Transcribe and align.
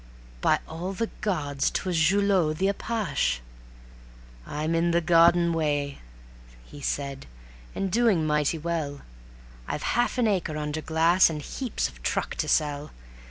By 0.41 0.57
all 0.67 0.93
the 0.93 1.11
gods! 1.21 1.69
'twas 1.69 1.95
Julot 1.95 2.57
the 2.57 2.69
apache. 2.69 3.39
"I'm 4.47 4.73
in 4.73 4.89
the 4.89 4.99
garden 4.99 5.53
way," 5.53 5.99
he 6.65 6.81
said, 6.81 7.27
"and 7.75 7.91
doing 7.91 8.25
mighty 8.25 8.57
well; 8.57 9.01
I've 9.67 9.83
half 9.83 10.17
an 10.17 10.25
acre 10.27 10.57
under 10.57 10.81
glass, 10.81 11.29
and 11.29 11.39
heaps 11.39 11.87
of 11.87 12.01
truck 12.01 12.33
to 12.37 12.47
sell. 12.47 12.89